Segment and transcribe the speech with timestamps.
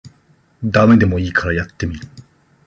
[0.65, 2.07] ダメでもいいからやってみる